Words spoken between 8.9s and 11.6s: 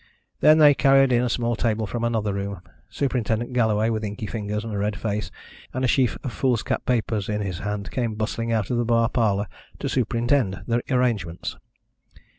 parlour to superintend the arrangements.